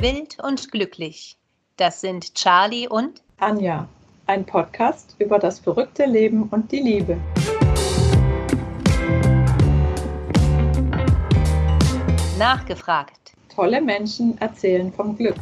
[0.00, 1.36] Wild und glücklich.
[1.76, 3.88] Das sind Charlie und Anja.
[4.26, 7.16] Ein Podcast über das verrückte Leben und die Liebe.
[12.38, 13.32] Nachgefragt.
[13.52, 15.34] Tolle Menschen erzählen vom Glück.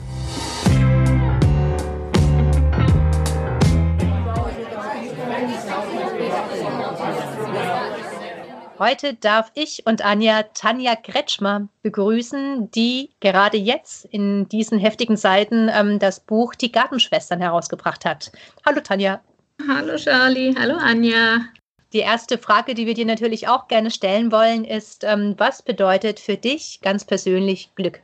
[8.79, 15.71] Heute darf ich und Anja Tanja Kretschmer begrüßen, die gerade jetzt in diesen heftigen Zeiten
[15.73, 18.33] ähm, das Buch Die Gartenschwestern herausgebracht hat.
[18.67, 19.23] Hallo Tanja.
[19.67, 21.47] Hallo Charlie, hallo Anja.
[21.95, 26.21] Die erste Frage, die wir dir natürlich auch gerne stellen wollen, ist, ähm, was bedeutet
[26.21, 28.03] für dich ganz persönlich Glück?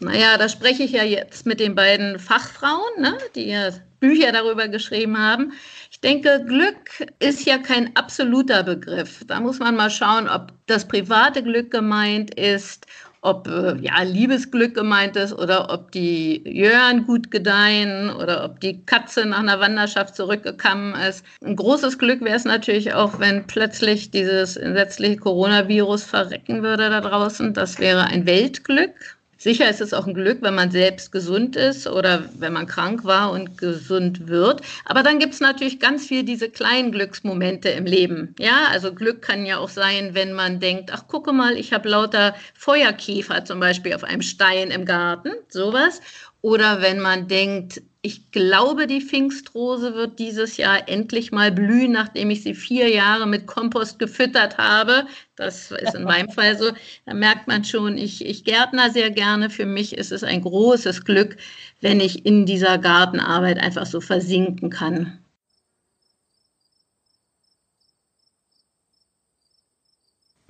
[0.00, 3.70] Naja, da spreche ich ja jetzt mit den beiden Fachfrauen, ne, die ja
[4.00, 5.52] Bücher darüber geschrieben haben.
[5.90, 9.24] Ich denke, Glück ist ja kein absoluter Begriff.
[9.26, 12.86] Da muss man mal schauen, ob das private Glück gemeint ist,
[13.22, 18.84] ob äh, ja, Liebesglück gemeint ist oder ob die Jören gut gedeihen oder ob die
[18.86, 21.24] Katze nach einer Wanderschaft zurückgekommen ist.
[21.44, 27.00] Ein großes Glück wäre es natürlich auch, wenn plötzlich dieses entsetzliche Coronavirus verrecken würde da
[27.00, 27.54] draußen.
[27.54, 29.17] Das wäre ein Weltglück.
[29.40, 33.04] Sicher ist es auch ein Glück, wenn man selbst gesund ist oder wenn man krank
[33.04, 34.62] war und gesund wird.
[34.84, 38.34] Aber dann gibt es natürlich ganz viel diese kleinen Glücksmomente im Leben.
[38.40, 41.88] Ja, also Glück kann ja auch sein, wenn man denkt, ach gucke mal, ich habe
[41.88, 46.00] lauter Feuerkäfer zum Beispiel auf einem Stein im Garten, sowas.
[46.40, 52.30] Oder wenn man denkt, ich glaube, die Pfingstrose wird dieses Jahr endlich mal blühen, nachdem
[52.30, 55.06] ich sie vier Jahre mit Kompost gefüttert habe.
[55.36, 56.70] Das ist in meinem Fall so.
[57.04, 59.50] Da merkt man schon, ich, ich gärtner sehr gerne.
[59.50, 61.36] Für mich ist es ein großes Glück,
[61.82, 65.18] wenn ich in dieser Gartenarbeit einfach so versinken kann.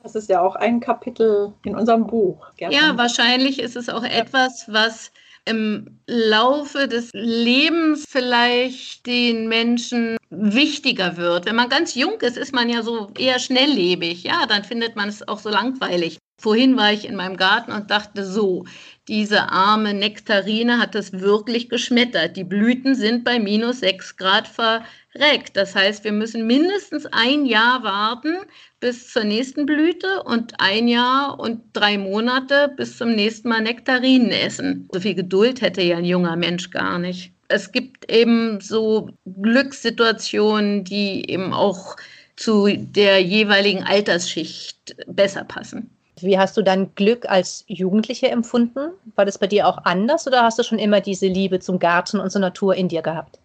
[0.05, 2.47] Das ist ja auch ein Kapitel in unserem Buch.
[2.57, 2.79] Gärtner.
[2.79, 5.11] Ja, wahrscheinlich ist es auch etwas, was
[5.49, 11.47] im Laufe des Lebens vielleicht den Menschen wichtiger wird.
[11.47, 14.23] Wenn man ganz jung ist, ist man ja so eher schnelllebig.
[14.25, 16.19] Ja, dann findet man es auch so langweilig.
[16.41, 18.65] Vorhin war ich in meinem Garten und dachte so,
[19.09, 22.37] diese arme Nektarine hat es wirklich geschmettert.
[22.37, 25.57] Die Blüten sind bei minus 6 Grad verreckt.
[25.57, 28.37] Das heißt, wir müssen mindestens ein Jahr warten
[28.79, 34.31] bis zur nächsten Blüte und ein Jahr und drei Monate bis zum nächsten Mal Nektarinen
[34.31, 34.89] essen.
[34.93, 37.33] So viel Geduld hätte ja ein junger Mensch gar nicht.
[37.49, 41.97] Es gibt eben so Glückssituationen, die eben auch
[42.37, 45.98] zu der jeweiligen Altersschicht besser passen.
[46.23, 48.93] Wie hast du dann Glück als Jugendliche empfunden?
[49.15, 52.21] War das bei dir auch anders oder hast du schon immer diese Liebe zum Garten
[52.21, 53.39] und zur Natur in dir gehabt?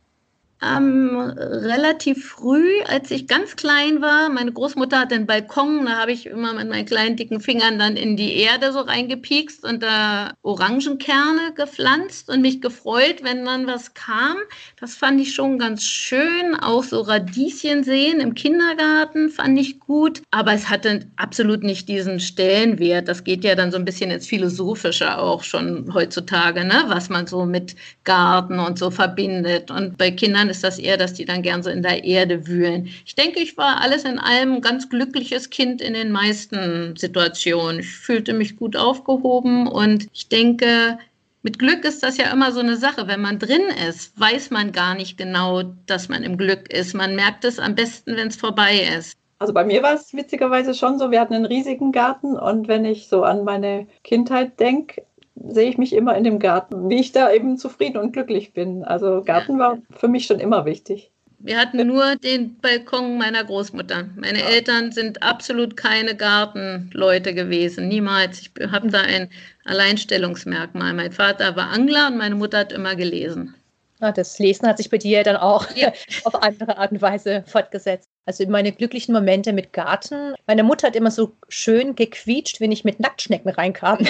[0.64, 4.30] Ähm, relativ früh, als ich ganz klein war.
[4.30, 7.98] Meine Großmutter hat einen Balkon, da habe ich immer mit meinen kleinen dicken Fingern dann
[7.98, 13.94] in die Erde so reingepiekst und da Orangenkerne gepflanzt und mich gefreut, wenn dann was
[13.94, 14.38] kam.
[14.80, 16.56] Das fand ich schon ganz schön.
[16.62, 22.20] Auch so Radieschen sehen im Kindergarten fand ich gut, aber es hatte absolut nicht diesen
[22.20, 23.08] Stellenwert.
[23.08, 26.84] Das geht ja dann so ein bisschen ins Philosophische auch schon heutzutage, ne?
[26.88, 29.70] was man so mit Garten und so verbindet.
[29.72, 32.88] Und bei Kindern ist das eher, dass die dann gern so in der Erde wühlen.
[33.06, 37.80] Ich denke, ich war alles in allem ein ganz glückliches Kind in den meisten Situationen.
[37.80, 40.98] Ich fühlte mich gut aufgehoben und ich denke,
[41.42, 43.08] mit Glück ist das ja immer so eine Sache.
[43.08, 46.94] Wenn man drin ist, weiß man gar nicht genau, dass man im Glück ist.
[46.94, 49.18] Man merkt es am besten, wenn es vorbei ist.
[49.40, 52.86] Also bei mir war es witzigerweise schon so, wir hatten einen riesigen Garten und wenn
[52.86, 55.04] ich so an meine Kindheit denke,
[55.36, 58.84] sehe ich mich immer in dem Garten, wie ich da eben zufrieden und glücklich bin.
[58.84, 61.12] Also Garten war für mich schon immer wichtig.
[61.40, 64.06] Wir hatten nur den Balkon meiner Großmutter.
[64.16, 64.46] Meine ja.
[64.46, 68.40] Eltern sind absolut keine Gartenleute gewesen, niemals.
[68.40, 69.30] Ich habe da ein
[69.66, 70.94] Alleinstellungsmerkmal.
[70.94, 73.56] Mein Vater war Angler und meine Mutter hat immer gelesen.
[74.00, 75.92] Ah, das Lesen hat sich bei dir dann auch ja.
[76.24, 78.10] auf andere Art und Weise fortgesetzt.
[78.26, 80.36] Also meine glücklichen Momente mit Garten.
[80.48, 84.00] Meine Mutter hat immer so schön gequietscht, wenn ich mit Nacktschnecken reinkam.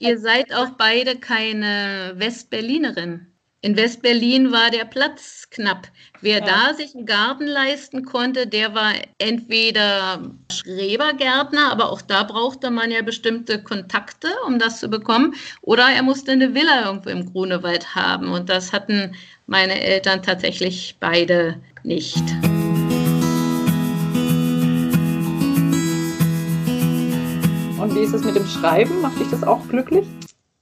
[0.00, 3.34] Ihr seid auch beide keine Westberlinerin.
[3.64, 5.88] In Westberlin war der Platz knapp.
[6.20, 6.44] Wer ja.
[6.44, 10.20] da sich einen Garten leisten konnte, der war entweder
[10.52, 16.02] Schrebergärtner, aber auch da brauchte man ja bestimmte Kontakte, um das zu bekommen, oder er
[16.02, 18.28] musste eine Villa irgendwo im Grunewald haben.
[18.28, 19.14] Und das hatten
[19.46, 22.22] meine Eltern tatsächlich beide nicht.
[27.78, 29.02] Und wie ist es mit dem Schreiben?
[29.02, 30.06] Macht dich das auch glücklich?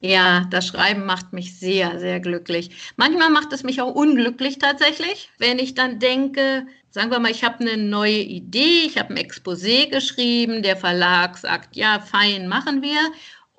[0.01, 2.93] Ja, das Schreiben macht mich sehr, sehr glücklich.
[2.97, 7.45] Manchmal macht es mich auch unglücklich tatsächlich, wenn ich dann denke, sagen wir mal, ich
[7.45, 12.83] habe eine neue Idee, ich habe ein Exposé geschrieben, der Verlag sagt, ja, fein, machen
[12.83, 12.99] wir.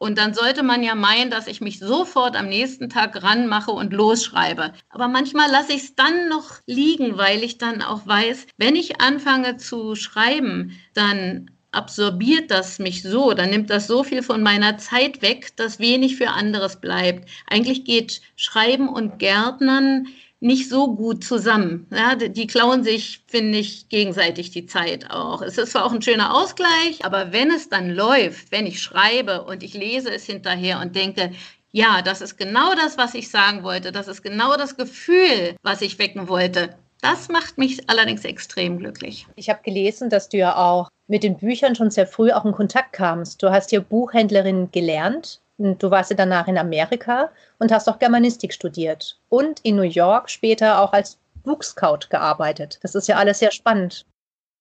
[0.04, 3.94] Und dann sollte man ja meinen, dass ich mich sofort am nächsten Tag ranmache und
[3.94, 4.74] losschreibe.
[4.90, 9.00] Aber manchmal lasse ich es dann noch liegen, weil ich dann auch weiß, wenn ich
[9.00, 14.78] anfange zu schreiben, dann absorbiert das mich so, dann nimmt das so viel von meiner
[14.78, 17.30] Zeit weg, dass wenig für anderes bleibt.
[17.48, 20.08] Eigentlich geht Schreiben und Gärtnern
[20.44, 21.88] nicht so gut zusammen.
[21.90, 25.42] Ja, die klauen sich, finde ich, gegenseitig die Zeit auch.
[25.42, 29.44] Es ist zwar auch ein schöner Ausgleich, aber wenn es dann läuft, wenn ich schreibe
[29.44, 31.32] und ich lese es hinterher und denke,
[31.72, 35.82] ja, das ist genau das, was ich sagen wollte, das ist genau das Gefühl, was
[35.82, 36.76] ich wecken wollte.
[37.02, 39.28] Das macht mich allerdings extrem glücklich.
[39.36, 42.52] Ich habe gelesen, dass du ja auch mit den Büchern schon sehr früh auch in
[42.52, 43.42] Kontakt kamst.
[43.42, 48.54] Du hast hier Buchhändlerin gelernt Du warst ja danach in Amerika und hast auch Germanistik
[48.54, 52.80] studiert und in New York später auch als Buchscout gearbeitet.
[52.82, 54.06] Das ist ja alles sehr spannend.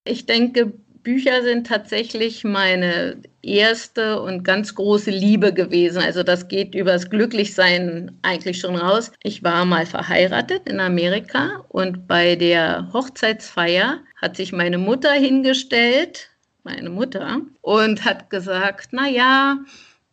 [0.05, 0.73] Ich denke,
[1.03, 6.01] Bücher sind tatsächlich meine erste und ganz große Liebe gewesen.
[6.01, 9.11] Also das geht übers Glücklichsein eigentlich schon raus.
[9.23, 16.31] Ich war mal verheiratet in Amerika und bei der Hochzeitsfeier hat sich meine Mutter hingestellt,
[16.63, 19.59] meine Mutter, und hat gesagt, na ja,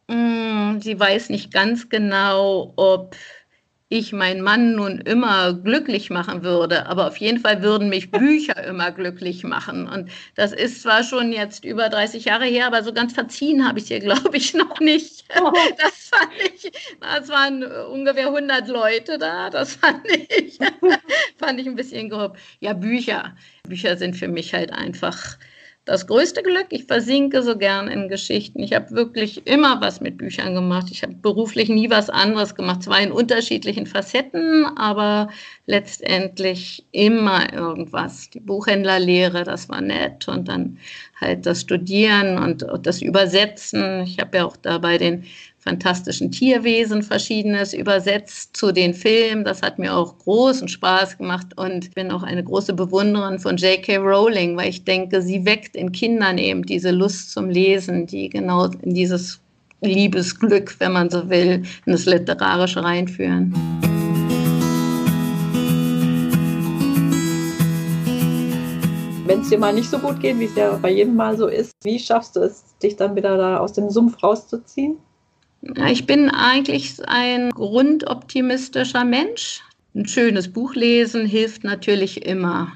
[0.10, 3.16] Mm, sie weiß nicht ganz genau, ob
[3.90, 8.64] ich meinen Mann nun immer glücklich machen würde, aber auf jeden Fall würden mich Bücher
[8.64, 9.88] immer glücklich machen.
[9.88, 13.78] Und das ist zwar schon jetzt über 30 Jahre her, aber so ganz verziehen habe
[13.78, 15.26] ich es ihr, glaube ich, noch nicht.
[15.40, 15.52] Oh.
[15.78, 16.72] Das fand ich,
[17.02, 20.58] das waren ungefähr 100 Leute da, das fand ich,
[21.38, 22.36] fand ich ein bisschen grob.
[22.62, 23.36] Ja, Bücher.
[23.68, 25.38] Bücher sind für mich halt einfach
[25.90, 26.68] das größte Glück.
[26.70, 28.62] Ich versinke so gern in Geschichten.
[28.62, 30.90] Ich habe wirklich immer was mit Büchern gemacht.
[30.92, 35.30] Ich habe beruflich nie was anderes gemacht, zwar in unterschiedlichen Facetten, aber
[35.66, 38.30] letztendlich immer irgendwas.
[38.30, 40.78] Die Buchhändlerlehre, das war nett und dann
[41.20, 44.04] halt das Studieren und das Übersetzen.
[44.04, 45.26] Ich habe ja auch da bei den
[45.70, 49.44] fantastischen Tierwesen verschiedenes übersetzt zu den Filmen.
[49.44, 53.98] Das hat mir auch großen Spaß gemacht und bin auch eine große Bewunderin von J.K.
[53.98, 58.66] Rowling, weil ich denke, sie weckt in Kindern eben diese Lust zum Lesen, die genau
[58.82, 59.40] in dieses
[59.82, 63.54] Liebesglück, wenn man so will, in das Literarische reinführen.
[69.28, 71.48] Wenn es dir mal nicht so gut geht, wie es ja bei jedem Mal so
[71.48, 74.98] ist, wie schaffst du es, dich dann wieder da aus dem Sumpf rauszuziehen?
[75.62, 79.62] Ich bin eigentlich ein grundoptimistischer Mensch.
[79.94, 82.72] Ein schönes Buch lesen hilft natürlich immer.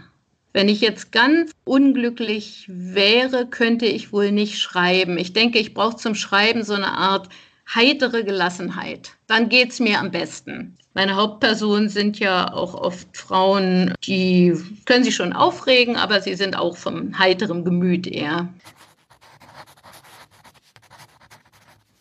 [0.52, 5.18] Wenn ich jetzt ganz unglücklich wäre, könnte ich wohl nicht schreiben.
[5.18, 7.30] Ich denke, ich brauche zum Schreiben so eine Art
[7.74, 9.12] heitere Gelassenheit.
[9.28, 10.78] Dann geht es mir am besten.
[10.94, 14.54] Meine Hauptpersonen sind ja auch oft Frauen, die
[14.86, 18.50] können sich schon aufregen, aber sie sind auch vom heiteren Gemüt eher.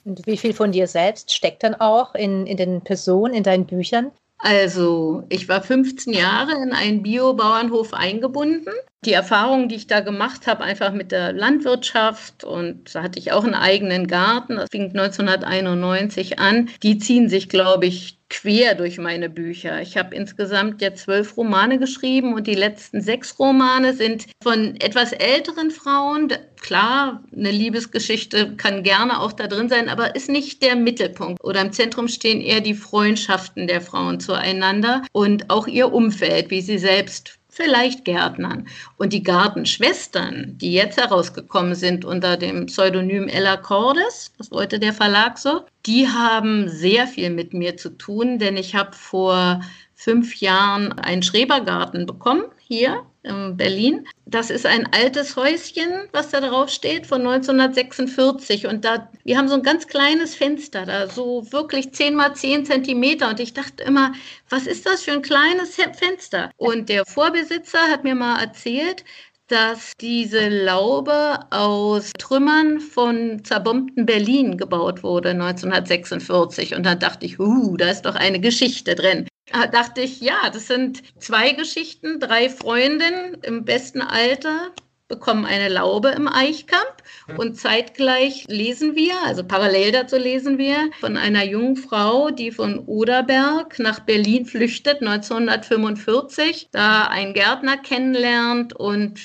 [0.04, 3.66] Und wie viel von dir selbst steckt dann auch in, in den Personen, in deinen
[3.66, 4.10] Büchern?
[4.38, 8.72] Also, ich war 15 Jahre in einen Biobauernhof eingebunden.
[9.04, 13.32] Die Erfahrungen, die ich da gemacht habe, einfach mit der Landwirtschaft und da hatte ich
[13.32, 18.98] auch einen eigenen Garten, das fing 1991 an, die ziehen sich, glaube ich, quer durch
[18.98, 19.82] meine Bücher.
[19.82, 25.12] Ich habe insgesamt jetzt zwölf Romane geschrieben und die letzten sechs Romane sind von etwas
[25.12, 26.32] älteren Frauen.
[26.60, 31.44] Klar, eine Liebesgeschichte kann gerne auch da drin sein, aber ist nicht der Mittelpunkt.
[31.44, 36.62] Oder im Zentrum stehen eher die Freundschaften der Frauen zueinander und auch ihr Umfeld, wie
[36.62, 38.66] sie selbst vielleicht Gärtnern.
[38.96, 44.94] Und die Gartenschwestern, die jetzt herausgekommen sind unter dem Pseudonym Ella Cordes, das wollte der
[44.94, 49.60] Verlag so, die haben sehr viel mit mir zu tun, denn ich habe vor
[49.94, 54.06] fünf Jahren einen Schrebergarten bekommen, hier in Berlin.
[54.26, 58.66] Das ist ein altes Häuschen, was da drauf steht, von 1946.
[58.66, 62.64] Und da, wir haben so ein ganz kleines Fenster, da so wirklich 10 mal 10
[62.64, 63.28] Zentimeter.
[63.28, 64.12] Und ich dachte immer,
[64.48, 66.50] was ist das für ein kleines Fenster?
[66.56, 69.04] Und der Vorbesitzer hat mir mal erzählt,
[69.48, 76.74] dass diese Laube aus Trümmern von zerbombten Berlin gebaut wurde 1946.
[76.74, 79.26] Und dann dachte ich, uh, da ist doch eine Geschichte drin.
[79.52, 84.72] Da dachte ich, ja, das sind zwei Geschichten, drei Freundinnen im besten Alter
[85.12, 87.02] bekommen eine Laube im Eichkamp.
[87.36, 92.78] Und zeitgleich lesen wir, also parallel dazu lesen wir von einer jungen Frau, die von
[92.86, 99.20] Oderberg nach Berlin flüchtet 1945, da einen Gärtner kennenlernt und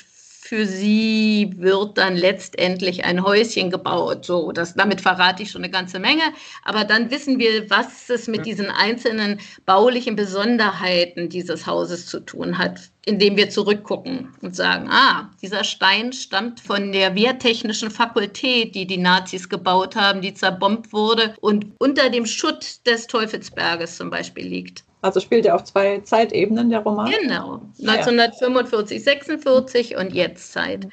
[0.48, 4.24] für sie wird dann letztendlich ein Häuschen gebaut.
[4.24, 6.22] So, das, damit verrate ich schon eine ganze Menge.
[6.64, 12.56] Aber dann wissen wir, was es mit diesen einzelnen baulichen Besonderheiten dieses Hauses zu tun
[12.56, 12.80] hat.
[13.06, 18.98] Indem wir zurückgucken und sagen, ah, dieser Stein stammt von der Wehrtechnischen Fakultät, die die
[18.98, 24.84] Nazis gebaut haben, die zerbombt wurde und unter dem Schutt des Teufelsberges zum Beispiel liegt.
[25.00, 27.10] Also spielt er auf zwei Zeitebenen der Roman?
[27.10, 30.88] Genau, 1945, 46 und jetzt Zeit.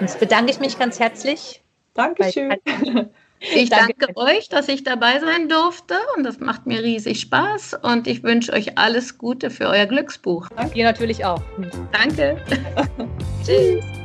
[0.00, 1.62] Jetzt bedanke ich mich ganz herzlich.
[1.94, 2.56] Dankeschön.
[3.40, 7.78] Ich danke, danke euch, dass ich dabei sein durfte und das macht mir riesig Spaß
[7.82, 10.48] und ich wünsche euch alles Gute für euer Glücksbuch.
[10.54, 10.78] Danke.
[10.78, 11.42] Ihr natürlich auch.
[11.92, 12.42] Danke.
[13.44, 13.99] Tschüss.